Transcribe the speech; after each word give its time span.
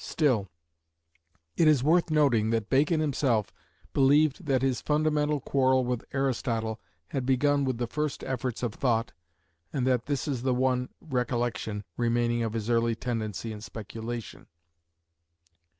Still, 0.03 0.49
it 1.55 1.67
is 1.67 1.83
worth 1.83 2.09
noting 2.09 2.49
that 2.49 2.71
Bacon 2.71 2.99
himself 3.01 3.53
believed 3.93 4.47
that 4.47 4.63
his 4.63 4.81
fundamental 4.81 5.39
quarrel 5.39 5.85
with 5.85 6.03
Aristotle 6.11 6.81
had 7.09 7.23
begun 7.23 7.65
with 7.65 7.77
the 7.77 7.85
first 7.85 8.23
efforts 8.23 8.63
of 8.63 8.73
thought, 8.73 9.11
and 9.71 9.85
that 9.85 10.07
this 10.07 10.27
is 10.27 10.41
the 10.41 10.55
one 10.55 10.89
recollection 11.01 11.83
remaining 11.97 12.41
of 12.41 12.53
his 12.53 12.67
early 12.67 12.95
tendency 12.95 13.51
in 13.51 13.61
speculation. 13.61 14.47